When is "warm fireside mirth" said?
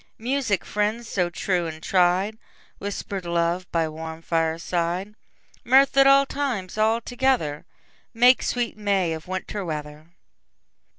3.87-5.95